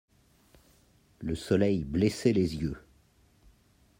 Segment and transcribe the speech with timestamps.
[1.19, 2.75] Le soleil blessait les yeux.